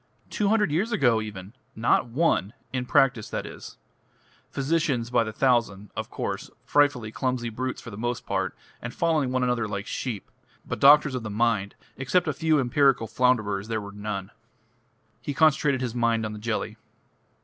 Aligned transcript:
Two 0.31 0.47
hundred 0.49 0.71
years 0.71 0.91
ago 0.91 1.21
even 1.21 1.53
not 1.75 2.07
one! 2.07 2.53
In 2.73 2.87
practice, 2.87 3.29
that 3.29 3.45
is. 3.45 3.77
Physicians 4.49 5.11
by 5.11 5.23
the 5.23 5.31
thousand, 5.31 5.91
of 5.95 6.09
course 6.09 6.49
frightfully 6.65 7.11
clumsy 7.11 7.49
brutes 7.49 7.81
for 7.83 7.91
the 7.91 7.97
most 7.99 8.25
part, 8.25 8.55
and 8.81 8.95
following 8.95 9.31
one 9.31 9.43
another 9.43 9.67
like 9.67 9.85
sheep 9.85 10.31
but 10.65 10.79
doctors 10.79 11.13
of 11.13 11.21
the 11.21 11.29
mind, 11.29 11.75
except 11.97 12.27
a 12.27 12.33
few 12.33 12.59
empirical 12.59 13.05
flounderers 13.07 13.67
there 13.67 13.79
were 13.79 13.91
none." 13.91 14.31
He 15.21 15.35
concentrated 15.35 15.81
his 15.81 15.93
mind 15.93 16.25
on 16.25 16.33
the 16.33 16.39
jelly. 16.39 16.77